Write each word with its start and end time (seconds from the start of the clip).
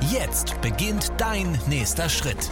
Jetzt 0.00 0.60
beginnt 0.60 1.12
dein 1.18 1.58
nächster 1.68 2.08
Schritt. 2.08 2.50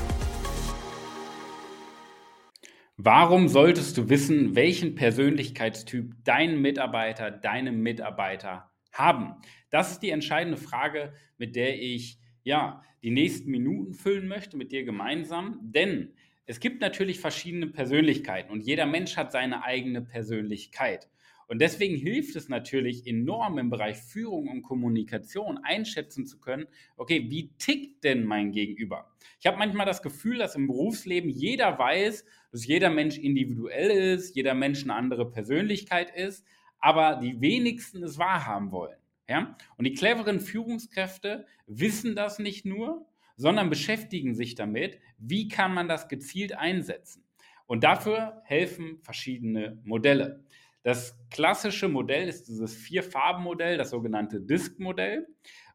Warum 2.96 3.48
solltest 3.48 3.98
du 3.98 4.08
wissen, 4.08 4.54
welchen 4.54 4.94
Persönlichkeitstyp 4.94 6.14
dein 6.24 6.60
Mitarbeiter, 6.60 7.30
deine 7.30 7.72
Mitarbeiter 7.72 8.70
haben? 8.92 9.34
Das 9.70 9.92
ist 9.92 10.00
die 10.00 10.10
entscheidende 10.10 10.56
Frage, 10.56 11.14
mit 11.36 11.56
der 11.56 11.80
ich 11.80 12.18
ja 12.44 12.82
die 13.02 13.10
nächsten 13.10 13.50
Minuten 13.50 13.94
füllen 13.94 14.28
möchte 14.28 14.56
mit 14.56 14.72
dir 14.72 14.84
gemeinsam, 14.84 15.58
denn 15.62 16.14
es 16.46 16.60
gibt 16.60 16.80
natürlich 16.80 17.20
verschiedene 17.20 17.66
Persönlichkeiten 17.66 18.52
und 18.52 18.62
jeder 18.62 18.86
Mensch 18.86 19.16
hat 19.16 19.32
seine 19.32 19.64
eigene 19.64 20.02
Persönlichkeit. 20.02 21.08
Und 21.52 21.58
deswegen 21.58 21.96
hilft 21.96 22.34
es 22.34 22.48
natürlich 22.48 23.06
enorm 23.06 23.58
im 23.58 23.68
Bereich 23.68 23.98
Führung 23.98 24.48
und 24.48 24.62
Kommunikation 24.62 25.58
einschätzen 25.58 26.24
zu 26.24 26.40
können, 26.40 26.66
okay, 26.96 27.26
wie 27.28 27.50
tickt 27.58 28.04
denn 28.04 28.24
mein 28.24 28.52
Gegenüber? 28.52 29.10
Ich 29.38 29.44
habe 29.44 29.58
manchmal 29.58 29.84
das 29.84 30.00
Gefühl, 30.00 30.38
dass 30.38 30.54
im 30.54 30.66
Berufsleben 30.66 31.28
jeder 31.28 31.78
weiß, 31.78 32.24
dass 32.52 32.66
jeder 32.66 32.88
Mensch 32.88 33.18
individuell 33.18 33.90
ist, 34.14 34.34
jeder 34.34 34.54
Mensch 34.54 34.82
eine 34.82 34.94
andere 34.94 35.30
Persönlichkeit 35.30 36.16
ist, 36.16 36.42
aber 36.78 37.16
die 37.16 37.38
wenigsten 37.42 38.02
es 38.02 38.16
wahrhaben 38.16 38.72
wollen. 38.72 38.96
Ja? 39.28 39.54
Und 39.76 39.84
die 39.84 39.92
cleveren 39.92 40.40
Führungskräfte 40.40 41.44
wissen 41.66 42.16
das 42.16 42.38
nicht 42.38 42.64
nur, 42.64 43.04
sondern 43.36 43.68
beschäftigen 43.68 44.34
sich 44.34 44.54
damit, 44.54 45.00
wie 45.18 45.48
kann 45.48 45.74
man 45.74 45.86
das 45.86 46.08
gezielt 46.08 46.54
einsetzen. 46.54 47.24
Und 47.66 47.84
dafür 47.84 48.40
helfen 48.44 49.00
verschiedene 49.02 49.78
Modelle. 49.84 50.42
Das 50.82 51.16
klassische 51.30 51.88
Modell 51.88 52.28
ist 52.28 52.48
dieses 52.48 52.74
Vier-Farben-Modell, 52.74 53.78
das 53.78 53.90
sogenannte 53.90 54.40
DISC-Modell, 54.40 55.28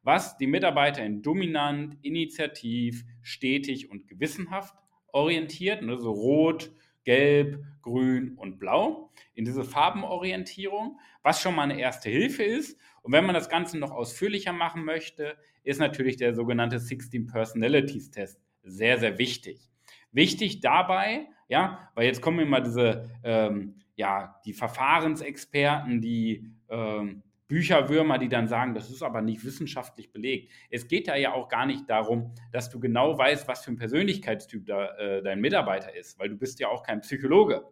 was 0.04 0.38
die 0.38 0.48
Mitarbeiter 0.48 1.04
in 1.04 1.22
dominant, 1.22 1.98
initiativ, 2.02 3.04
stetig 3.22 3.90
und 3.90 4.08
gewissenhaft 4.08 4.76
orientiert, 5.12 5.82
also 5.84 6.12
rot, 6.12 6.72
gelb, 7.06 7.64
grün 7.82 8.34
und 8.36 8.60
blau, 8.60 9.12
in 9.34 9.46
diese 9.46 9.64
Farbenorientierung, 9.64 11.00
was 11.24 11.42
schon 11.42 11.56
mal 11.56 11.64
eine 11.64 11.80
erste 11.80 12.10
Hilfe 12.10 12.44
ist. 12.44 12.78
Und 13.02 13.14
wenn 13.14 13.26
man 13.26 13.34
das 13.34 13.48
Ganze 13.48 13.78
noch 13.78 13.92
ausführlicher 13.92 14.52
machen 14.52 14.84
möchte, 14.84 15.38
ist 15.64 15.80
natürlich 15.80 16.18
der 16.18 16.36
sogenannte 16.36 16.80
16 16.80 17.28
Personalities 17.28 18.12
Test 18.12 18.42
sehr, 18.64 18.98
sehr 18.98 19.18
wichtig. 19.18 19.70
Wichtig 20.12 20.60
dabei, 20.60 21.28
ja, 21.48 21.90
weil 21.96 22.08
jetzt 22.08 22.22
kommen 22.22 22.40
immer 22.40 22.60
diese, 22.60 23.10
ähm, 23.24 23.76
ja, 23.98 24.40
die 24.46 24.54
Verfahrensexperten, 24.54 26.00
die 26.00 26.50
ähm, 26.70 27.24
Bücherwürmer, 27.48 28.18
die 28.20 28.30
dann 28.30 28.48
sagen, 28.48 28.76
das 28.76 28.92
ist 28.92 29.02
aber 29.02 29.22
nicht 29.22 29.44
wissenschaftlich 29.44 30.12
belegt. 30.12 30.52
Es 30.70 30.88
geht 30.88 31.08
da 31.08 31.16
ja 31.16 31.34
auch 31.34 31.50
gar 31.50 31.66
nicht 31.66 31.90
darum, 31.90 32.34
dass 32.52 32.70
du 32.70 32.80
genau 32.80 33.18
weißt, 33.18 33.48
was 33.48 33.66
für 33.66 33.72
ein 33.72 33.78
Persönlichkeitstyp 33.78 34.66
da, 34.68 34.96
äh, 34.98 35.24
dein 35.24 35.42
Mitarbeiter 35.42 35.96
ist, 35.96 36.20
weil 36.20 36.30
du 36.30 36.38
bist 36.38 36.60
ja 36.60 36.68
auch 36.70 36.84
kein 36.84 37.02
Psychologe. 37.02 37.66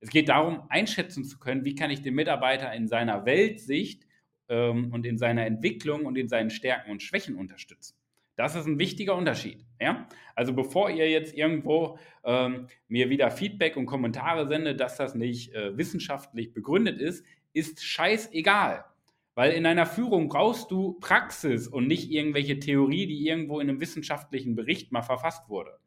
Es 0.00 0.08
geht 0.08 0.30
darum, 0.30 0.62
einschätzen 0.70 1.24
zu 1.24 1.38
können, 1.38 1.64
wie 1.64 1.74
kann 1.74 1.90
ich 1.90 2.00
den 2.00 2.14
Mitarbeiter 2.14 2.72
in 2.72 2.88
seiner 2.88 3.26
Weltsicht 3.26 4.06
ähm, 4.48 4.92
und 4.92 5.04
in 5.04 5.18
seiner 5.18 5.44
Entwicklung 5.44 6.06
und 6.06 6.16
in 6.16 6.28
seinen 6.28 6.48
Stärken 6.48 6.90
und 6.90 7.02
Schwächen 7.02 7.36
unterstützen. 7.36 7.99
Das 8.40 8.54
ist 8.54 8.66
ein 8.66 8.78
wichtiger 8.78 9.16
Unterschied. 9.16 9.66
Ja? 9.78 10.08
Also 10.34 10.54
bevor 10.54 10.88
ihr 10.88 11.10
jetzt 11.10 11.34
irgendwo 11.34 11.98
ähm, 12.24 12.68
mir 12.88 13.10
wieder 13.10 13.30
Feedback 13.30 13.76
und 13.76 13.84
Kommentare 13.84 14.48
sendet, 14.48 14.80
dass 14.80 14.96
das 14.96 15.14
nicht 15.14 15.52
äh, 15.54 15.76
wissenschaftlich 15.76 16.54
begründet 16.54 16.98
ist, 16.98 17.22
ist 17.52 17.84
scheißegal. 17.84 18.86
Weil 19.34 19.52
in 19.52 19.66
einer 19.66 19.84
Führung 19.84 20.28
brauchst 20.28 20.70
du 20.70 20.94
Praxis 21.00 21.68
und 21.68 21.86
nicht 21.86 22.10
irgendwelche 22.10 22.58
Theorie, 22.58 23.06
die 23.06 23.28
irgendwo 23.28 23.60
in 23.60 23.68
einem 23.68 23.78
wissenschaftlichen 23.78 24.54
Bericht 24.54 24.90
mal 24.90 25.02
verfasst 25.02 25.50
wurde. 25.50 25.78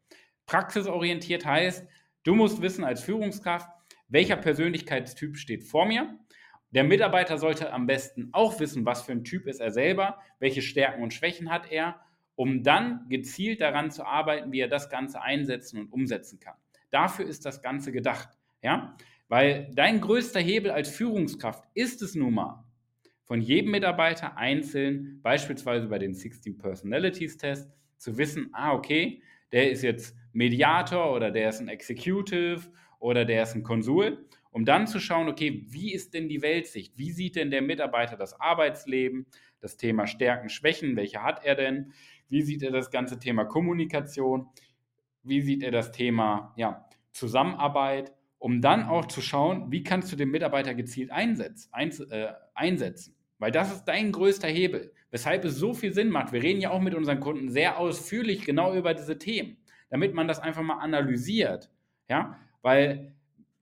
Praxisorientiert 0.46 1.44
heißt, 1.44 1.88
du 2.22 2.36
musst 2.36 2.62
wissen 2.62 2.84
als 2.84 3.02
Führungskraft, 3.02 3.68
welcher 4.06 4.36
Persönlichkeitstyp 4.36 5.36
steht 5.36 5.64
vor 5.64 5.86
mir. 5.86 6.16
Der 6.70 6.84
Mitarbeiter 6.84 7.36
sollte 7.36 7.72
am 7.72 7.88
besten 7.88 8.28
auch 8.30 8.60
wissen, 8.60 8.86
was 8.86 9.02
für 9.02 9.10
ein 9.10 9.24
Typ 9.24 9.48
ist 9.48 9.60
er 9.60 9.72
selber, 9.72 10.20
welche 10.38 10.62
Stärken 10.62 11.02
und 11.02 11.12
Schwächen 11.12 11.50
hat 11.50 11.72
er, 11.72 12.00
um 12.36 12.62
dann 12.62 13.06
gezielt 13.08 13.60
daran 13.60 13.90
zu 13.90 14.04
arbeiten, 14.04 14.52
wie 14.52 14.60
er 14.60 14.68
das 14.68 14.90
Ganze 14.90 15.22
einsetzen 15.22 15.78
und 15.78 15.92
umsetzen 15.92 16.40
kann. 16.40 16.56
Dafür 16.90 17.26
ist 17.26 17.44
das 17.44 17.62
Ganze 17.62 17.92
gedacht. 17.92 18.28
Ja? 18.62 18.96
Weil 19.28 19.70
dein 19.74 20.00
größter 20.00 20.40
Hebel 20.40 20.70
als 20.70 20.88
Führungskraft 20.88 21.64
ist 21.74 22.02
es 22.02 22.14
nun 22.14 22.34
mal, 22.34 22.64
von 23.24 23.40
jedem 23.40 23.70
Mitarbeiter 23.70 24.36
einzeln, 24.36 25.20
beispielsweise 25.22 25.88
bei 25.88 25.98
den 25.98 26.14
16 26.14 26.58
Personalities 26.58 27.38
Test, 27.38 27.72
zu 27.96 28.18
wissen, 28.18 28.50
ah, 28.52 28.74
okay, 28.74 29.22
der 29.50 29.70
ist 29.70 29.82
jetzt 29.82 30.14
Mediator 30.32 31.14
oder 31.14 31.30
der 31.30 31.48
ist 31.48 31.60
ein 31.60 31.68
Executive 31.68 32.70
oder 32.98 33.24
der 33.24 33.44
ist 33.44 33.54
ein 33.54 33.62
Konsul, 33.62 34.26
um 34.50 34.64
dann 34.64 34.86
zu 34.86 35.00
schauen, 35.00 35.28
okay, 35.28 35.64
wie 35.68 35.92
ist 35.92 36.12
denn 36.14 36.28
die 36.28 36.42
Weltsicht? 36.42 36.98
Wie 36.98 37.10
sieht 37.10 37.36
denn 37.36 37.50
der 37.50 37.62
Mitarbeiter 37.62 38.16
das 38.16 38.38
Arbeitsleben, 38.40 39.26
das 39.60 39.76
Thema 39.76 40.06
Stärken, 40.06 40.48
Schwächen, 40.48 40.96
welche 40.96 41.22
hat 41.22 41.44
er 41.44 41.54
denn? 41.54 41.92
Wie 42.28 42.42
sieht 42.42 42.62
er 42.62 42.70
das 42.70 42.90
ganze 42.90 43.18
Thema 43.18 43.44
Kommunikation? 43.44 44.48
Wie 45.22 45.40
sieht 45.40 45.62
er 45.62 45.70
das 45.70 45.92
Thema 45.92 46.52
ja, 46.56 46.88
Zusammenarbeit? 47.12 48.12
um 48.44 48.60
dann 48.60 48.82
auch 48.82 49.06
zu 49.06 49.22
schauen, 49.22 49.72
wie 49.72 49.82
kannst 49.82 50.12
du 50.12 50.16
den 50.16 50.28
Mitarbeiter 50.28 50.74
gezielt 50.74 51.10
einsetz, 51.10 51.70
ein, 51.72 51.90
äh, 52.10 52.34
einsetzen. 52.52 53.16
Weil 53.38 53.50
das 53.50 53.72
ist 53.72 53.84
dein 53.84 54.12
größter 54.12 54.48
Hebel, 54.48 54.92
weshalb 55.10 55.46
es 55.46 55.56
so 55.56 55.72
viel 55.72 55.94
Sinn 55.94 56.10
macht. 56.10 56.30
Wir 56.34 56.42
reden 56.42 56.60
ja 56.60 56.68
auch 56.68 56.82
mit 56.82 56.94
unseren 56.94 57.20
Kunden 57.20 57.48
sehr 57.48 57.78
ausführlich 57.78 58.44
genau 58.44 58.74
über 58.74 58.92
diese 58.92 59.16
Themen, 59.16 59.56
damit 59.88 60.12
man 60.12 60.28
das 60.28 60.40
einfach 60.40 60.60
mal 60.60 60.76
analysiert. 60.76 61.70
Ja, 62.06 62.38
weil 62.60 63.14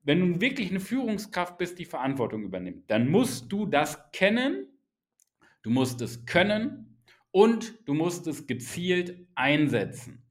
wenn 0.02 0.18
du 0.18 0.40
wirklich 0.40 0.70
eine 0.70 0.80
Führungskraft 0.80 1.58
bist, 1.58 1.78
die 1.78 1.84
Verantwortung 1.84 2.42
übernimmt, 2.42 2.90
dann 2.90 3.08
musst 3.08 3.52
du 3.52 3.66
das 3.66 4.10
kennen, 4.10 4.66
du 5.62 5.70
musst 5.70 6.00
es 6.00 6.26
können 6.26 6.91
und 7.32 7.88
du 7.88 7.94
musst 7.94 8.26
es 8.28 8.46
gezielt 8.46 9.26
einsetzen. 9.34 10.22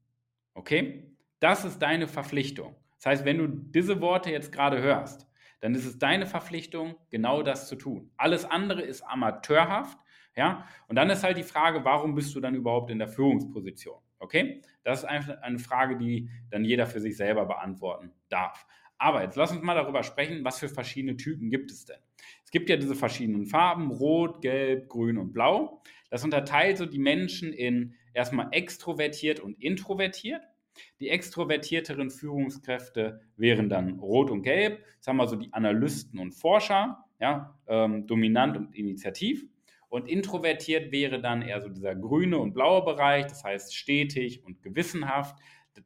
Okay? 0.54 1.14
Das 1.40 1.64
ist 1.64 1.80
deine 1.80 2.08
Verpflichtung. 2.08 2.76
Das 2.96 3.06
heißt, 3.06 3.24
wenn 3.24 3.38
du 3.38 3.48
diese 3.48 4.00
Worte 4.00 4.30
jetzt 4.30 4.52
gerade 4.52 4.80
hörst, 4.80 5.28
dann 5.60 5.74
ist 5.74 5.84
es 5.84 5.98
deine 5.98 6.26
Verpflichtung, 6.26 6.96
genau 7.10 7.42
das 7.42 7.68
zu 7.68 7.76
tun. 7.76 8.10
Alles 8.16 8.44
andere 8.44 8.82
ist 8.82 9.02
amateurhaft, 9.02 9.98
ja. 10.34 10.66
Und 10.88 10.96
dann 10.96 11.10
ist 11.10 11.22
halt 11.22 11.36
die 11.36 11.42
Frage, 11.42 11.84
warum 11.84 12.14
bist 12.14 12.34
du 12.34 12.40
dann 12.40 12.54
überhaupt 12.54 12.90
in 12.90 12.98
der 12.98 13.08
Führungsposition? 13.08 14.00
Okay? 14.18 14.62
Das 14.84 15.00
ist 15.00 15.04
einfach 15.04 15.40
eine 15.42 15.58
Frage, 15.58 15.98
die 15.98 16.30
dann 16.50 16.64
jeder 16.64 16.86
für 16.86 17.00
sich 17.00 17.16
selber 17.16 17.44
beantworten 17.46 18.12
darf. 18.28 18.66
Aber 18.98 19.22
jetzt 19.22 19.36
lass 19.36 19.50
uns 19.50 19.62
mal 19.62 19.74
darüber 19.74 20.04
sprechen, 20.04 20.44
was 20.44 20.60
für 20.60 20.68
verschiedene 20.68 21.16
Typen 21.16 21.50
gibt 21.50 21.70
es 21.72 21.84
denn? 21.84 21.98
Gibt 22.52 22.70
ja 22.70 22.76
diese 22.76 22.94
verschiedenen 22.94 23.46
Farben, 23.46 23.90
Rot, 23.90 24.40
Gelb, 24.42 24.88
Grün 24.88 25.18
und 25.18 25.32
Blau. 25.32 25.82
Das 26.10 26.22
unterteilt 26.22 26.78
so 26.78 26.86
die 26.86 26.98
Menschen 26.98 27.52
in 27.52 27.94
erstmal 28.14 28.48
extrovertiert 28.52 29.40
und 29.40 29.60
introvertiert. 29.60 30.42
Die 31.00 31.08
extrovertierteren 31.08 32.10
Führungskräfte 32.10 33.20
wären 33.36 33.68
dann 33.68 33.98
rot 33.98 34.30
und 34.30 34.42
gelb. 34.42 34.84
Das 34.98 35.08
haben 35.08 35.16
wir 35.16 35.26
so 35.26 35.36
die 35.36 35.52
Analysten 35.52 36.18
und 36.18 36.32
Forscher, 36.32 37.04
ja, 37.20 37.58
ähm, 37.66 38.06
dominant 38.06 38.56
und 38.56 38.74
initiativ. 38.74 39.46
Und 39.88 40.08
introvertiert 40.08 40.92
wäre 40.92 41.20
dann 41.20 41.42
eher 41.42 41.60
so 41.60 41.68
dieser 41.68 41.94
grüne 41.94 42.38
und 42.38 42.54
blaue 42.54 42.82
Bereich, 42.84 43.26
das 43.26 43.44
heißt 43.44 43.74
stetig 43.74 44.44
und 44.44 44.62
gewissenhaft. 44.62 45.36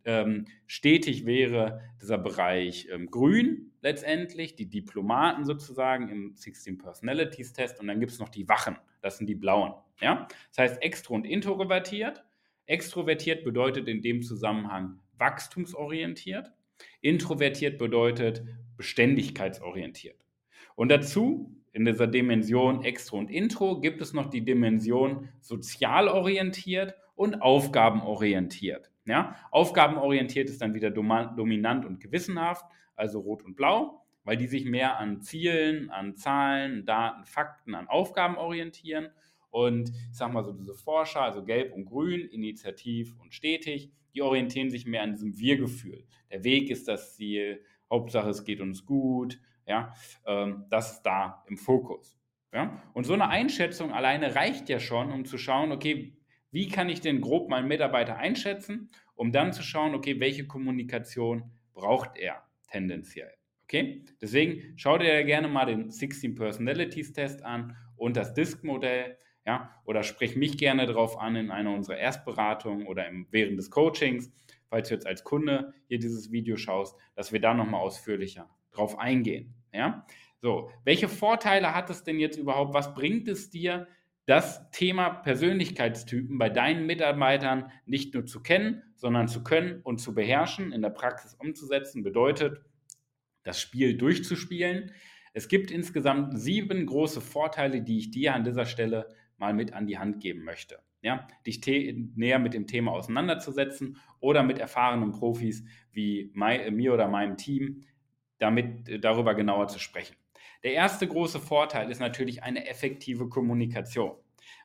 Ähm, 0.05 0.47
stetig 0.67 1.27
wäre 1.27 1.81
dieser 2.01 2.19
Bereich 2.19 2.89
ähm, 2.91 3.11
grün 3.11 3.73
letztendlich, 3.83 4.57
die 4.57 4.69
Diplomaten 4.69 5.45
sozusagen 5.45 6.09
im 6.09 6.37
16 6.37 6.79
Personalities 6.79 7.53
Test. 7.53 7.81
Und 7.81 7.87
dann 7.89 8.01
gibt 8.01 8.13
es 8.13 8.19
noch 8.19 8.29
die 8.29 8.49
Wachen, 8.49 8.77
das 9.01 9.19
sind 9.19 9.29
die 9.29 9.35
blauen. 9.35 9.75
Ja? 10.01 10.27
Das 10.51 10.59
heißt 10.59 10.83
extro 10.83 11.15
und 11.15 11.27
introvertiert. 11.27 12.25
Extrovertiert 12.67 13.45
bedeutet 13.45 13.89
in 13.89 14.03
dem 14.03 14.23
Zusammenhang 14.23 14.99
wachstumsorientiert. 15.19 16.53
Introvertiert 17.01 17.79
bedeutet 17.79 18.45
beständigkeitsorientiert. 18.77 20.27
Und 20.75 20.91
dazu, 20.91 21.57
in 21.73 21.85
dieser 21.85 22.07
Dimension 22.07 22.85
Extro 22.85 23.19
und 23.19 23.31
Intro, 23.31 23.81
gibt 23.81 24.03
es 24.03 24.13
noch 24.13 24.31
die 24.31 24.45
Dimension 24.45 25.29
sozial 25.41 26.09
orientiert 26.09 26.95
und 27.15 27.41
aufgabenorientiert. 27.41 28.91
Ja? 29.07 29.37
Aufgabenorientiert 29.51 30.51
ist 30.51 30.61
dann 30.61 30.75
wieder 30.75 30.91
dominant 30.91 31.85
und 31.85 32.01
gewissenhaft, 32.01 32.65
also 32.95 33.21
rot 33.21 33.43
und 33.45 33.57
blau, 33.57 34.05
weil 34.25 34.37
die 34.37 34.47
sich 34.47 34.65
mehr 34.65 34.99
an 34.99 35.21
Zielen, 35.23 35.91
an 35.91 36.17
Zahlen, 36.17 36.85
Daten, 36.85 37.25
Fakten, 37.25 37.75
an 37.75 37.89
Aufgaben 37.89 38.37
orientieren. 38.37 39.09
Und 39.51 39.91
ich 39.91 40.17
sag 40.17 40.33
mal 40.33 40.45
so, 40.45 40.53
diese 40.53 40.75
Forscher, 40.75 41.23
also 41.23 41.45
gelb 41.45 41.73
und 41.73 41.87
grün, 41.87 42.29
initiativ 42.29 43.15
und 43.21 43.33
stetig, 43.33 43.91
die 44.15 44.23
orientieren 44.23 44.71
sich 44.71 44.87
mehr 44.87 45.03
an 45.03 45.13
diesem 45.13 45.39
Wir-Gefühl. 45.39 46.05
Der 46.31 46.43
Weg 46.43 46.71
ist 46.71 46.89
das 46.89 47.15
Ziel, 47.15 47.63
Hauptsache 47.91 48.31
es 48.31 48.45
geht 48.45 48.61
uns 48.61 48.85
gut, 48.85 49.39
ja, 49.67 49.95
ähm, 50.27 50.65
das 50.71 50.93
ist 50.93 51.03
da 51.03 51.45
im 51.47 51.57
Fokus. 51.57 52.19
Ja? 52.53 52.83
Und 52.95 53.05
so 53.05 53.13
eine 53.13 53.29
Einschätzung 53.29 53.93
alleine 53.93 54.35
reicht 54.35 54.69
ja 54.69 54.81
schon, 54.81 55.13
um 55.13 55.25
zu 55.25 55.39
schauen, 55.39 55.73
okay, 55.73 56.17
wie 56.51 56.69
kann 56.69 56.89
ich 56.89 57.01
denn 57.01 57.21
grob 57.21 57.49
meinen 57.49 57.69
Mitarbeiter 57.69 58.17
einschätzen, 58.17 58.91
um 59.15 59.33
dann 59.33 59.53
zu 59.53 59.63
schauen, 59.63 59.95
okay, 59.95 60.21
welche 60.21 60.47
Kommunikation 60.47 61.51
braucht 61.75 62.17
er 62.17 62.43
tendenziell. 62.71 63.33
Okay? 63.65 64.05
Deswegen 64.21 64.75
schau 64.77 64.99
dir 64.99 65.25
gerne 65.25 65.49
mal 65.49 65.67
den 65.67 65.91
16 65.91 66.35
Personalities 66.35 67.13
Test 67.13 67.45
an 67.45 67.77
und 67.97 68.17
das 68.17 68.35
Disk-Modell. 68.35 69.19
Ja, 69.45 69.71
oder 69.85 70.03
sprich 70.03 70.35
mich 70.35 70.59
gerne 70.59 70.87
darauf 70.87 71.21
an 71.21 71.37
in 71.37 71.53
einer 71.53 71.73
unserer 71.73 71.99
Erstberatungen 71.99 72.89
oder 72.89 73.07
im, 73.07 73.29
während 73.31 73.57
des 73.57 73.71
Coachings, 73.71 74.33
falls 74.69 74.89
du 74.89 74.95
jetzt 74.95 75.07
als 75.07 75.23
Kunde 75.23 75.73
hier 75.87 76.01
dieses 76.01 76.33
Video 76.33 76.57
schaust, 76.57 76.97
dass 77.15 77.33
wir 77.33 77.41
da 77.41 77.55
nochmal 77.55 77.81
ausführlicher 77.81 78.51
drauf 78.73 78.99
eingehen. 78.99 79.55
Ja? 79.73 80.05
So, 80.43 80.71
welche 80.83 81.09
Vorteile 81.09 81.75
hat 81.77 81.91
es 81.91 82.03
denn 82.03 82.19
jetzt 82.19 82.39
überhaupt? 82.39 82.75
Was 82.75 82.93
bringt 82.93 83.29
es 83.29 83.49
dir, 83.49 83.87
das 84.27 84.71
Thema 84.73 85.09
Persönlichkeitstypen 85.11 86.37
bei 86.37 86.51
deinen 86.51 86.87
Mitarbeitern 86.87 87.71
nicht 87.87 88.13
nur 88.15 88.27
zu 88.27 88.43
kennen, 88.43 88.83
sondern 88.97 89.29
zu 89.29 89.45
können 89.45 89.81
und 89.83 89.99
zu 89.99 90.15
beherrschen, 90.15 90.73
in 90.73 90.83
der 90.83 90.91
Praxis 90.91 91.35
umzusetzen, 91.35 92.03
bedeutet, 92.03 92.61
das 93.45 93.61
Spiel 93.61 93.97
durchzuspielen. 93.97 94.93
Es 95.33 95.47
gibt 95.49 95.71
insgesamt 95.71 96.39
sieben 96.39 96.87
große 96.87 97.21
Vorteile, 97.21 97.83
die 97.83 97.99
ich 97.99 98.11
dir 98.11 98.35
an 98.35 98.43
dieser 98.43 98.67
Stelle 98.67 99.09
mal 99.37 99.55
mit 99.55 99.73
an 99.73 99.87
die 99.87 99.99
Hand 99.99 100.21
geben 100.21 100.43
möchte. 100.43 100.81
Ja, 101.03 101.29
dich 101.47 101.61
näher 102.17 102.41
mit 102.41 102.53
dem 102.53 102.67
Thema 102.67 102.91
auseinanderzusetzen 102.91 103.99
oder 104.19 104.43
mit 104.43 104.59
erfahrenen 104.59 105.13
Profis 105.13 105.65
wie 105.93 106.33
mir 106.35 106.93
oder 106.93 107.07
meinem 107.07 107.37
Team 107.37 107.85
damit 108.39 108.89
äh, 108.89 108.99
darüber 108.99 109.35
genauer 109.35 109.69
zu 109.69 109.79
sprechen. 109.79 110.17
Der 110.67 110.75
erste 110.75 111.07
große 111.07 111.39
Vorteil 111.39 111.93
ist 111.93 112.01
natürlich 112.01 112.43
eine 112.43 112.67
effektive 112.67 113.29
Kommunikation, 113.29 114.17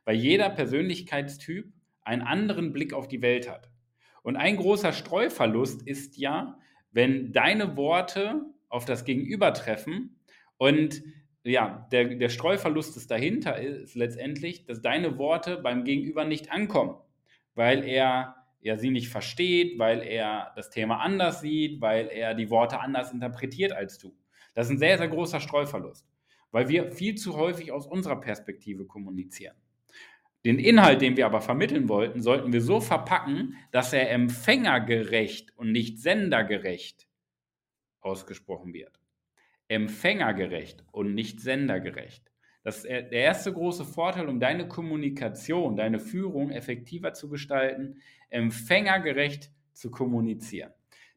weil 0.03 0.15
jeder 0.15 0.49
Persönlichkeitstyp 0.49 1.71
einen 2.01 2.23
anderen 2.23 2.73
Blick 2.73 2.91
auf 2.91 3.07
die 3.07 3.21
Welt 3.21 3.47
hat. 3.47 3.69
Und 4.23 4.35
ein 4.35 4.57
großer 4.57 4.93
Streuverlust 4.93 5.83
ist 5.83 6.17
ja, 6.17 6.57
wenn 6.91 7.33
deine 7.33 7.77
Worte 7.77 8.41
auf 8.67 8.85
das 8.85 9.05
Gegenüber 9.05 9.53
treffen 9.53 10.19
und 10.57 11.03
ja, 11.43 11.87
der, 11.91 12.15
der 12.15 12.29
Streuverlust 12.29 12.97
ist 12.97 13.11
dahinter 13.11 13.59
ist 13.59 13.93
letztendlich, 13.93 14.65
dass 14.65 14.81
deine 14.81 15.19
Worte 15.19 15.57
beim 15.57 15.83
Gegenüber 15.83 16.25
nicht 16.25 16.51
ankommen, 16.51 16.97
weil 17.53 17.87
er 17.87 18.37
ja 18.59 18.75
sie 18.75 18.89
nicht 18.89 19.09
versteht, 19.09 19.77
weil 19.77 20.01
er 20.01 20.51
das 20.55 20.71
Thema 20.71 20.97
anders 21.01 21.41
sieht, 21.41 21.79
weil 21.79 22.07
er 22.07 22.33
die 22.33 22.49
Worte 22.49 22.79
anders 22.79 23.11
interpretiert 23.11 23.71
als 23.71 23.99
du. 23.99 24.15
Das 24.53 24.67
ist 24.67 24.73
ein 24.73 24.79
sehr, 24.79 24.97
sehr 24.97 25.07
großer 25.07 25.39
Streuverlust, 25.39 26.05
weil 26.51 26.67
wir 26.67 26.91
viel 26.91 27.15
zu 27.15 27.35
häufig 27.37 27.71
aus 27.71 27.87
unserer 27.87 28.19
Perspektive 28.19 28.85
kommunizieren. 28.85 29.55
Den 30.43 30.57
Inhalt, 30.57 31.01
den 31.01 31.17
wir 31.17 31.27
aber 31.27 31.41
vermitteln 31.41 31.87
wollten, 31.87 32.21
sollten 32.21 32.51
wir 32.51 32.61
so 32.61 32.81
verpacken, 32.81 33.55
dass 33.71 33.93
er 33.93 34.09
empfängergerecht 34.09 35.55
und 35.55 35.71
nicht 35.71 35.99
sendergerecht 35.99 37.07
ausgesprochen 37.99 38.73
wird. 38.73 38.99
Empfängergerecht 39.67 40.83
und 40.91 41.13
nicht 41.13 41.39
sendergerecht. 41.39 42.31
Das 42.63 42.77
ist 42.77 42.85
der 42.85 43.11
erste 43.11 43.53
große 43.53 43.85
Vorteil, 43.85 44.29
um 44.29 44.39
deine 44.39 44.67
Kommunikation, 44.67 45.75
deine 45.75 45.99
Führung 45.99 46.51
effektiver 46.51 47.13
zu 47.13 47.29
gestalten, 47.29 48.01
empfängergerecht 48.29 49.51
zu 49.73 49.89
kommunizieren. 49.89 50.71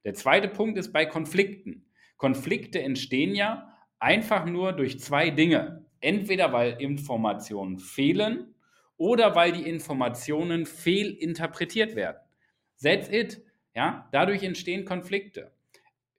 Der 0.04 0.14
zweite 0.14 0.48
Punkt 0.48 0.78
ist 0.78 0.92
bei 0.92 1.06
Konflikten. 1.06 1.83
Konflikte 2.16 2.82
entstehen 2.82 3.34
ja 3.34 3.75
einfach 3.99 4.46
nur 4.46 4.72
durch 4.72 5.00
zwei 5.00 5.31
Dinge. 5.31 5.87
Entweder 6.00 6.52
weil 6.52 6.81
Informationen 6.81 7.78
fehlen 7.78 8.55
oder 8.96 9.34
weil 9.34 9.52
die 9.52 9.69
Informationen 9.69 10.66
fehlinterpretiert 10.66 11.96
werden. 11.96 12.19
That's 12.82 13.08
it. 13.08 13.43
Ja, 13.75 14.08
dadurch 14.12 14.43
entstehen 14.43 14.84
Konflikte. 14.84 15.52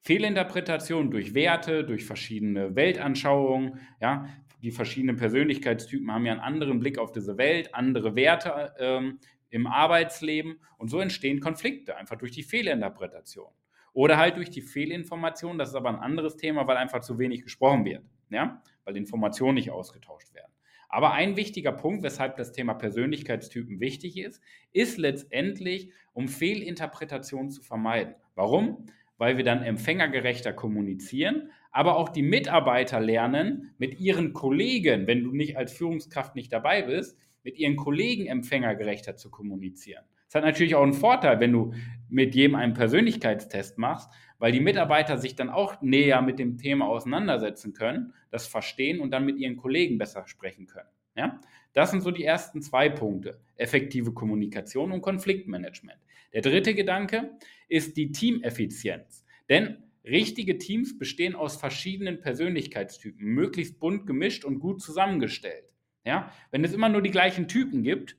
Fehlinterpretation 0.01 1.09
durch 1.09 1.33
Werte, 1.33 1.83
durch 1.83 2.05
verschiedene 2.05 2.75
Weltanschauungen, 2.75 3.79
ja, 4.01 4.27
die 4.61 4.71
verschiedenen 4.71 5.15
Persönlichkeitstypen 5.15 6.11
haben 6.11 6.25
ja 6.25 6.33
einen 6.33 6.41
anderen 6.41 6.79
Blick 6.79 6.97
auf 6.97 7.11
diese 7.11 7.37
Welt, 7.37 7.73
andere 7.73 8.15
Werte 8.15 8.73
ähm, 8.79 9.19
im 9.49 9.67
Arbeitsleben 9.67 10.59
und 10.77 10.89
so 10.89 10.99
entstehen 10.99 11.39
Konflikte, 11.39 11.95
einfach 11.95 12.17
durch 12.17 12.31
die 12.31 12.43
Fehlinterpretation. 12.43 13.51
Oder 13.95 14.17
halt 14.17 14.35
durch 14.35 14.49
die 14.49 14.61
Fehlinformation, 14.61 15.57
das 15.57 15.69
ist 15.69 15.75
aber 15.75 15.87
ein 15.87 15.95
anderes 15.95 16.35
Thema, 16.35 16.67
weil 16.67 16.75
einfach 16.75 16.99
zu 16.99 17.17
wenig 17.17 17.43
gesprochen 17.43 17.85
wird, 17.85 18.03
ja? 18.29 18.61
weil 18.83 18.97
Informationen 18.97 19.55
nicht 19.55 19.71
ausgetauscht 19.71 20.33
werden. 20.33 20.51
Aber 20.89 21.13
ein 21.13 21.37
wichtiger 21.37 21.71
Punkt, 21.71 22.03
weshalb 22.03 22.35
das 22.35 22.51
Thema 22.51 22.73
Persönlichkeitstypen 22.73 23.79
wichtig 23.79 24.17
ist, 24.17 24.41
ist 24.73 24.97
letztendlich, 24.97 25.93
um 26.11 26.27
Fehlinterpretationen 26.27 27.49
zu 27.51 27.61
vermeiden. 27.61 28.15
Warum? 28.35 28.87
Weil 29.17 29.37
wir 29.37 29.45
dann 29.45 29.63
empfängergerechter 29.63 30.51
kommunizieren, 30.51 31.49
aber 31.71 31.95
auch 31.95 32.09
die 32.09 32.21
Mitarbeiter 32.21 32.99
lernen, 32.99 33.73
mit 33.77 33.97
ihren 34.01 34.33
Kollegen, 34.33 35.07
wenn 35.07 35.23
du 35.23 35.31
nicht 35.31 35.55
als 35.55 35.71
Führungskraft 35.71 36.35
nicht 36.35 36.51
dabei 36.51 36.81
bist, 36.81 37.17
mit 37.43 37.57
ihren 37.57 37.77
Kollegen 37.77 38.25
empfängergerechter 38.25 39.15
zu 39.15 39.31
kommunizieren. 39.31 40.03
Das 40.35 40.43
hat 40.43 40.49
natürlich 40.49 40.75
auch 40.75 40.83
einen 40.83 40.91
Vorteil, 40.91 41.39
wenn 41.39 41.53
du 41.53 41.73
mit 42.09 42.35
jedem 42.35 42.55
einen 42.55 42.73
Persönlichkeitstest 42.73 43.77
machst, 43.77 44.09
weil 44.37 44.51
die 44.51 44.59
Mitarbeiter 44.59 45.17
sich 45.17 45.37
dann 45.37 45.49
auch 45.49 45.81
näher 45.81 46.21
mit 46.21 46.39
dem 46.39 46.57
Thema 46.57 46.89
auseinandersetzen 46.89 47.71
können, 47.71 48.11
das 48.31 48.45
verstehen 48.45 48.99
und 48.99 49.11
dann 49.11 49.23
mit 49.23 49.37
ihren 49.37 49.55
Kollegen 49.55 49.97
besser 49.97 50.27
sprechen 50.27 50.67
können. 50.67 50.89
Ja? 51.15 51.39
Das 51.71 51.91
sind 51.91 52.01
so 52.01 52.11
die 52.11 52.25
ersten 52.25 52.61
zwei 52.61 52.89
Punkte. 52.89 53.39
Effektive 53.55 54.11
Kommunikation 54.11 54.91
und 54.91 55.01
Konfliktmanagement. 55.01 55.99
Der 56.33 56.41
dritte 56.41 56.75
Gedanke 56.75 57.37
ist 57.69 57.95
die 57.95 58.11
Teameffizienz. 58.11 59.23
Denn 59.47 59.85
richtige 60.03 60.57
Teams 60.57 60.97
bestehen 60.97 61.33
aus 61.33 61.55
verschiedenen 61.55 62.19
Persönlichkeitstypen, 62.19 63.25
möglichst 63.25 63.79
bunt 63.79 64.05
gemischt 64.05 64.43
und 64.43 64.59
gut 64.59 64.81
zusammengestellt. 64.81 65.63
Ja? 66.03 66.29
Wenn 66.51 66.65
es 66.65 66.73
immer 66.73 66.89
nur 66.89 67.01
die 67.01 67.11
gleichen 67.11 67.47
Typen 67.47 67.83
gibt, 67.83 68.17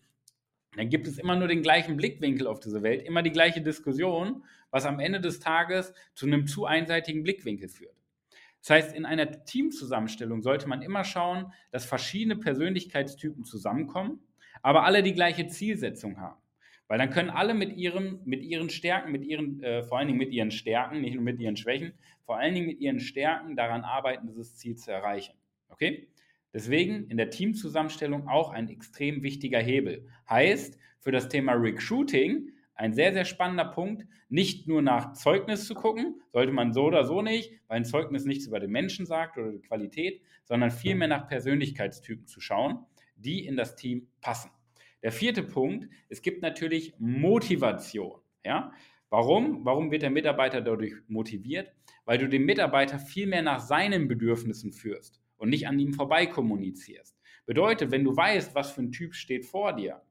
dann 0.77 0.89
gibt 0.89 1.07
es 1.07 1.19
immer 1.19 1.37
nur 1.37 1.49
den 1.49 1.63
gleichen 1.63 1.97
Blickwinkel 1.97 2.47
auf 2.47 2.61
diese 2.61 2.83
Welt, 2.83 3.03
immer 3.03 3.23
die 3.23 3.33
gleiche 3.33 3.61
Diskussion, 3.61 4.45
was 4.71 4.85
am 4.85 5.01
Ende 5.01 5.21
des 5.21 5.41
Tages 5.41 5.95
zu 6.15 6.27
einem 6.27 6.47
zu 6.47 6.67
einseitigen 6.67 7.23
Blickwinkel 7.23 7.69
führt. 7.69 7.95
Das 8.61 8.71
heißt, 8.71 8.97
in 8.97 9.05
einer 9.07 9.45
Teamzusammenstellung 9.45 10.43
sollte 10.43 10.69
man 10.69 10.83
immer 10.83 11.05
schauen, 11.05 11.53
dass 11.71 11.85
verschiedene 11.85 12.37
Persönlichkeitstypen 12.37 13.45
zusammenkommen, 13.45 14.19
aber 14.61 14.85
alle 14.85 15.03
die 15.03 15.15
gleiche 15.15 15.47
Zielsetzung 15.47 16.19
haben. 16.19 16.41
Weil 16.89 16.99
dann 16.99 17.11
können 17.11 17.31
alle 17.31 17.55
mit 17.55 17.77
ihren, 17.77 18.21
mit 18.25 18.43
ihren 18.43 18.71
Stärken, 18.71 19.13
mit 19.13 19.25
ihren, 19.25 19.63
äh, 19.63 19.83
vor 19.83 19.99
allen 19.99 20.09
Dingen 20.09 20.19
mit 20.19 20.33
ihren 20.33 20.51
Stärken, 20.51 21.01
nicht 21.01 21.15
nur 21.15 21.23
mit 21.23 21.41
ihren 21.41 21.57
Schwächen, 21.57 21.93
vor 22.25 22.39
allen 22.39 22.55
Dingen 22.55 22.67
mit 22.67 22.81
ihren 22.81 23.01
Stärken 23.01 23.57
daran 23.57 23.83
arbeiten, 23.83 24.27
dieses 24.27 24.57
Ziel 24.57 24.77
zu 24.77 24.93
erreichen. 24.93 25.35
Okay? 25.69 26.09
Deswegen 26.53 27.07
in 27.09 27.17
der 27.17 27.31
Teamzusammenstellung 27.31 28.29
auch 28.29 28.51
ein 28.51 28.69
extrem 28.69 29.23
wichtiger 29.23 29.61
Hebel. 29.61 30.07
Heißt, 30.29 30.79
für 31.01 31.13
das 31.13 31.29
Thema 31.29 31.53
Recruiting 31.53 32.53
ein 32.75 32.93
sehr, 32.93 33.13
sehr 33.13 33.25
spannender 33.25 33.65
Punkt, 33.65 34.07
nicht 34.29 34.69
nur 34.69 34.83
nach 34.83 35.15
Zeugnis 35.15 35.67
zu 35.67 35.75
gucken, 35.75 36.21
sollte 36.33 36.53
man 36.53 36.73
so 36.73 36.85
oder 36.85 37.05
so 37.05 37.23
nicht, 37.23 37.53
weil 37.69 37.79
ein 37.79 37.85
Zeugnis 37.85 38.25
nichts 38.25 38.47
über 38.47 38.61
den 38.61 38.71
Menschen 38.71 39.07
sagt 39.07 39.39
oder 39.39 39.53
die 39.53 39.61
Qualität, 39.61 40.21
sondern 40.45 40.71
vielmehr 40.71 41.09
nach 41.09 41.27
Persönlichkeitstypen 41.29 42.27
zu 42.27 42.41
schauen, 42.41 42.81
die 43.17 43.47
in 43.47 43.57
das 43.57 43.77
Team 43.77 44.09
passen. 44.21 44.51
Der 45.03 45.13
vierte 45.13 45.43
Punkt, 45.43 45.89
es 46.09 46.23
gibt 46.23 46.43
natürlich 46.43 46.95
Motivation. 46.99 48.21
Ja? 48.45 48.73
Warum? 49.09 49.65
Warum 49.65 49.91
wird 49.91 50.03
der 50.03 50.11
Mitarbeiter 50.11 50.61
dadurch 50.61 50.95
motiviert? 51.09 51.73
Weil 52.05 52.19
du 52.19 52.29
den 52.29 52.45
Mitarbeiter 52.45 52.99
viel 52.99 53.27
mehr 53.27 53.43
nach 53.43 53.61
seinen 53.61 54.09
Bedürfnissen 54.09 54.73
führst 54.73 55.21
und 55.37 55.51
nicht 55.51 55.69
an 55.69 55.79
ihm 55.79 55.93
vorbei 55.93 56.27
kommunizierst. 56.27 57.17
Bedeutet, 57.47 57.91
wenn 57.91 58.05
du 58.05 58.17
weißt, 58.17 58.55
was 58.55 58.73
für 58.73 58.83
ein 58.83 58.93
Typ 58.93 59.15
steht 59.15 59.47
vor 59.47 59.73
dir, 59.73 60.03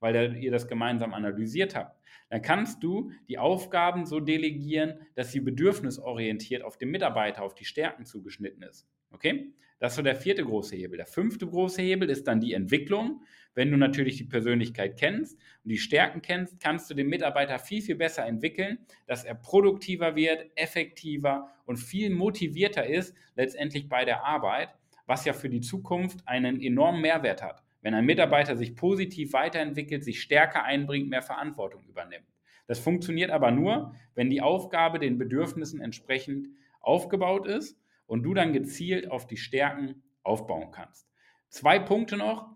weil 0.00 0.36
ihr 0.36 0.50
das 0.50 0.68
gemeinsam 0.68 1.14
analysiert 1.14 1.74
habt, 1.74 1.98
dann 2.34 2.42
kannst 2.42 2.82
du 2.82 3.12
die 3.28 3.38
Aufgaben 3.38 4.06
so 4.06 4.18
delegieren, 4.18 4.98
dass 5.14 5.30
sie 5.30 5.38
bedürfnisorientiert 5.38 6.64
auf 6.64 6.76
den 6.76 6.90
Mitarbeiter, 6.90 7.44
auf 7.44 7.54
die 7.54 7.64
Stärken 7.64 8.06
zugeschnitten 8.06 8.64
ist. 8.64 8.88
Okay? 9.12 9.52
Das 9.78 9.92
ist 9.92 9.96
so 9.98 10.02
der 10.02 10.16
vierte 10.16 10.42
große 10.42 10.74
Hebel. 10.74 10.96
Der 10.96 11.06
fünfte 11.06 11.46
große 11.46 11.80
Hebel 11.80 12.10
ist 12.10 12.26
dann 12.26 12.40
die 12.40 12.54
Entwicklung, 12.54 13.22
wenn 13.54 13.70
du 13.70 13.76
natürlich 13.76 14.16
die 14.16 14.24
Persönlichkeit 14.24 14.98
kennst 14.98 15.38
und 15.62 15.68
die 15.70 15.78
Stärken 15.78 16.22
kennst, 16.22 16.58
kannst 16.58 16.90
du 16.90 16.94
den 16.94 17.06
Mitarbeiter 17.06 17.60
viel, 17.60 17.80
viel 17.80 17.94
besser 17.94 18.26
entwickeln, 18.26 18.78
dass 19.06 19.22
er 19.22 19.36
produktiver 19.36 20.16
wird, 20.16 20.50
effektiver 20.56 21.52
und 21.66 21.76
viel 21.76 22.10
motivierter 22.10 22.84
ist, 22.84 23.14
letztendlich 23.36 23.88
bei 23.88 24.04
der 24.04 24.24
Arbeit, 24.24 24.70
was 25.06 25.24
ja 25.24 25.34
für 25.34 25.50
die 25.50 25.60
Zukunft 25.60 26.26
einen 26.26 26.60
enormen 26.60 27.00
Mehrwert 27.00 27.44
hat. 27.44 27.63
Wenn 27.84 27.92
ein 27.92 28.06
Mitarbeiter 28.06 28.56
sich 28.56 28.76
positiv 28.76 29.34
weiterentwickelt, 29.34 30.02
sich 30.04 30.22
stärker 30.22 30.64
einbringt, 30.64 31.10
mehr 31.10 31.20
Verantwortung 31.20 31.84
übernimmt. 31.84 32.24
Das 32.66 32.78
funktioniert 32.78 33.30
aber 33.30 33.50
nur, 33.50 33.94
wenn 34.14 34.30
die 34.30 34.40
Aufgabe 34.40 34.98
den 34.98 35.18
Bedürfnissen 35.18 35.82
entsprechend 35.82 36.48
aufgebaut 36.80 37.46
ist 37.46 37.78
und 38.06 38.22
du 38.22 38.32
dann 38.32 38.54
gezielt 38.54 39.10
auf 39.10 39.26
die 39.26 39.36
Stärken 39.36 40.02
aufbauen 40.22 40.70
kannst. 40.72 41.06
Zwei 41.50 41.78
Punkte 41.78 42.16
noch. 42.16 42.48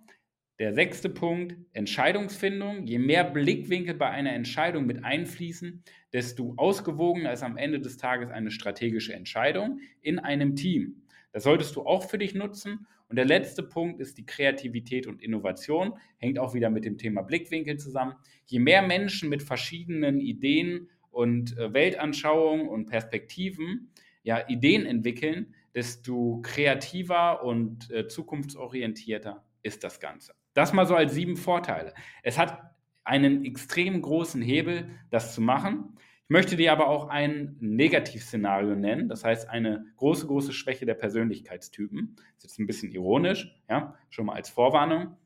Der 0.58 0.73
sechste 0.73 1.11
Punkt, 1.11 1.56
Entscheidungsfindung. 1.75 2.87
Je 2.87 2.99
mehr 2.99 3.25
Blickwinkel 3.25 3.94
bei 3.94 4.08
einer 4.08 4.32
Entscheidung 4.32 4.87
mit 4.87 5.04
einfließen, 5.04 5.85
desto 6.14 6.54
ausgewogener 6.56 7.35
ist 7.35 7.42
am 7.42 7.58
Ende 7.58 7.80
des 7.80 7.99
Tages 7.99 8.30
eine 8.30 8.50
strategische 8.50 9.12
Entscheidung 9.12 9.80
in 10.00 10.18
einem 10.18 10.56
Team. 10.56 11.02
Das 11.32 11.44
solltest 11.44 11.76
du 11.76 11.82
auch 11.82 12.08
für 12.08 12.18
dich 12.18 12.35
nutzen. 12.35 12.87
Und 13.08 13.16
der 13.16 13.25
letzte 13.25 13.62
Punkt 13.62 14.00
ist 14.00 14.18
die 14.18 14.26
Kreativität 14.26 15.06
und 15.06 15.23
Innovation. 15.23 15.94
Hängt 16.18 16.38
auch 16.38 16.54
wieder 16.54 16.70
mit 16.70 16.85
dem 16.85 16.99
Thema 16.99 17.23
Blickwinkel 17.23 17.78
zusammen. 17.78 18.14
Je 18.47 18.58
mehr 18.58 18.82
Menschen 18.82 19.28
mit 19.28 19.42
verschiedenen 19.42 20.20
Ideen 20.20 20.88
und 21.11 21.56
äh, 21.58 21.73
Weltanschauungen 21.73 22.68
und 22.68 22.87
Perspektiven 22.87 23.90
ja, 24.23 24.47
Ideen 24.49 24.85
entwickeln, 24.85 25.54
desto 25.75 26.40
kreativer 26.42 27.44
und 27.44 27.90
äh, 27.90 28.08
zukunftsorientierter 28.08 29.44
ist 29.62 29.85
das 29.85 30.00
Ganze. 30.00 30.35
Das 30.54 30.73
mal 30.73 30.87
so 30.87 30.94
als 30.94 31.14
sieben 31.14 31.37
Vorteile. 31.37 31.94
Es 32.23 32.38
hat 32.38 32.58
einen 33.04 33.44
extrem 33.44 34.02
großen 34.02 34.42
Hebel, 34.42 34.90
das 35.11 35.35
zu 35.35 35.40
machen. 35.40 35.97
Ich 36.28 36.30
möchte 36.30 36.56
dir 36.56 36.73
aber 36.73 36.88
auch 36.88 37.08
ein 37.08 37.56
Negativszenario 37.58 38.75
nennen, 38.75 39.08
das 39.08 39.25
heißt 39.25 39.49
eine 39.49 39.87
große, 39.97 40.26
große 40.26 40.52
Schwäche 40.52 40.85
der 40.85 40.92
Persönlichkeitstypen. 40.92 42.16
Das 42.16 42.26
ist 42.26 42.42
jetzt 42.42 42.58
ein 42.58 42.66
bisschen 42.66 42.92
ironisch, 42.92 43.50
ja, 43.66 43.94
schon 44.11 44.26
mal 44.26 44.35
als 44.35 44.50
Vorwarnung. 44.50 45.16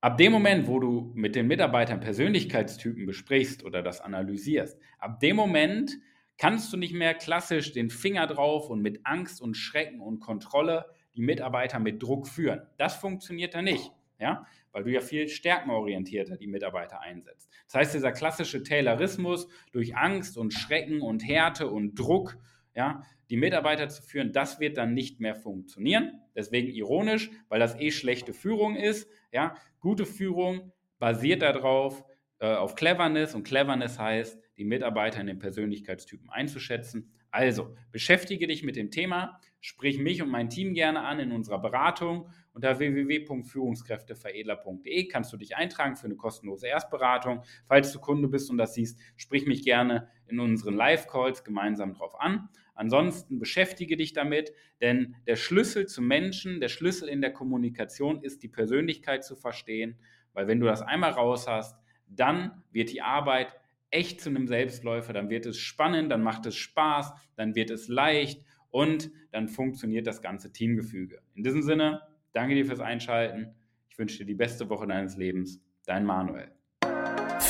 Ab 0.00 0.18
dem 0.18 0.30
Moment, 0.30 0.68
wo 0.68 0.78
du 0.78 1.10
mit 1.16 1.34
den 1.34 1.48
Mitarbeitern 1.48 1.98
Persönlichkeitstypen 1.98 3.06
besprichst 3.06 3.64
oder 3.64 3.82
das 3.82 4.00
analysierst, 4.00 4.78
ab 5.00 5.18
dem 5.18 5.34
Moment 5.34 5.98
kannst 6.38 6.72
du 6.72 6.76
nicht 6.76 6.94
mehr 6.94 7.14
klassisch 7.14 7.72
den 7.72 7.90
Finger 7.90 8.28
drauf 8.28 8.70
und 8.70 8.82
mit 8.82 9.04
Angst 9.04 9.42
und 9.42 9.56
Schrecken 9.56 10.00
und 10.00 10.20
Kontrolle 10.20 10.86
die 11.16 11.22
Mitarbeiter 11.22 11.80
mit 11.80 12.00
Druck 12.00 12.28
führen. 12.28 12.62
Das 12.76 12.94
funktioniert 12.94 13.54
da 13.54 13.62
nicht, 13.62 13.90
ja, 14.20 14.46
weil 14.72 14.84
du 14.84 14.90
ja 14.90 15.00
viel 15.00 15.28
stärkenorientierter 15.28 16.36
die 16.36 16.46
Mitarbeiter 16.46 17.00
einsetzt. 17.00 17.50
Das 17.66 17.74
heißt, 17.74 17.94
dieser 17.94 18.12
klassische 18.12 18.62
Taylorismus 18.62 19.48
durch 19.70 19.96
Angst 19.96 20.36
und 20.36 20.52
Schrecken 20.52 21.00
und 21.00 21.26
Härte 21.26 21.68
und 21.68 21.94
Druck, 21.94 22.38
ja, 22.74 23.02
die 23.30 23.36
Mitarbeiter 23.36 23.88
zu 23.88 24.02
führen, 24.02 24.32
das 24.32 24.60
wird 24.60 24.76
dann 24.76 24.94
nicht 24.94 25.20
mehr 25.20 25.34
funktionieren. 25.34 26.20
Deswegen 26.34 26.68
ironisch, 26.68 27.30
weil 27.48 27.60
das 27.60 27.78
eh 27.78 27.90
schlechte 27.90 28.32
Führung 28.32 28.76
ist, 28.76 29.08
ja, 29.30 29.54
gute 29.80 30.06
Führung 30.06 30.72
basiert 30.98 31.42
darauf, 31.42 32.04
äh, 32.38 32.46
auf 32.46 32.74
Cleverness 32.74 33.34
und 33.34 33.44
Cleverness 33.44 33.98
heißt, 33.98 34.38
die 34.56 34.64
Mitarbeiter 34.64 35.20
in 35.20 35.26
den 35.26 35.38
Persönlichkeitstypen 35.38 36.28
einzuschätzen. 36.28 37.12
Also, 37.30 37.74
beschäftige 37.90 38.46
dich 38.46 38.62
mit 38.62 38.76
dem 38.76 38.90
Thema, 38.90 39.40
sprich 39.62 39.98
mich 39.98 40.20
und 40.20 40.28
mein 40.28 40.50
Team 40.50 40.74
gerne 40.74 41.00
an 41.02 41.18
in 41.20 41.32
unserer 41.32 41.60
Beratung. 41.60 42.28
Unter 42.52 42.78
www.führungskräfteveredler.de 42.78 45.06
kannst 45.06 45.32
du 45.32 45.38
dich 45.38 45.56
eintragen 45.56 45.96
für 45.96 46.04
eine 46.06 46.16
kostenlose 46.16 46.66
Erstberatung. 46.66 47.42
Falls 47.66 47.92
du 47.92 48.00
Kunde 48.00 48.28
bist 48.28 48.50
und 48.50 48.58
das 48.58 48.74
siehst, 48.74 49.00
sprich 49.16 49.46
mich 49.46 49.64
gerne 49.64 50.10
in 50.26 50.38
unseren 50.40 50.74
Live-Calls 50.74 51.44
gemeinsam 51.44 51.94
drauf 51.94 52.20
an. 52.20 52.50
Ansonsten 52.74 53.38
beschäftige 53.38 53.96
dich 53.96 54.12
damit, 54.12 54.52
denn 54.80 55.14
der 55.28 55.36
Schlüssel 55.36 55.86
zum 55.86 56.08
Menschen, 56.08 56.60
der 56.60 56.66
Schlüssel 56.68 57.08
in 57.08 57.20
der 57.20 57.32
Kommunikation 57.32 58.20
ist 58.22 58.42
die 58.42 58.48
Persönlichkeit 58.48 59.22
zu 59.24 59.36
verstehen, 59.36 59.96
weil 60.32 60.48
wenn 60.48 60.58
du 60.58 60.66
das 60.66 60.82
einmal 60.82 61.12
raus 61.12 61.46
hast, 61.46 61.78
dann 62.08 62.64
wird 62.72 62.90
die 62.90 63.02
Arbeit 63.02 63.54
echt 63.90 64.20
zu 64.20 64.30
einem 64.30 64.48
Selbstläufer, 64.48 65.12
dann 65.12 65.30
wird 65.30 65.46
es 65.46 65.58
spannend, 65.58 66.10
dann 66.10 66.22
macht 66.22 66.46
es 66.46 66.56
Spaß, 66.56 67.12
dann 67.36 67.54
wird 67.54 67.70
es 67.70 67.86
leicht 67.86 68.42
und 68.72 69.12
dann 69.30 69.48
funktioniert 69.48 70.08
das 70.08 70.20
ganze 70.20 70.52
Teamgefüge. 70.52 71.20
In 71.34 71.44
diesem 71.44 71.62
Sinne, 71.62 72.02
danke 72.32 72.56
dir 72.56 72.66
fürs 72.66 72.80
Einschalten. 72.80 73.54
Ich 73.88 73.98
wünsche 73.98 74.18
dir 74.18 74.24
die 74.24 74.34
beste 74.34 74.68
Woche 74.68 74.88
deines 74.88 75.16
Lebens. 75.16 75.60
Dein 75.84 76.04
Manuel. 76.04 76.50